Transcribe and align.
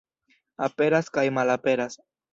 Aperas 0.67 1.13
kaj 1.19 1.27
malaperas. 1.39 2.03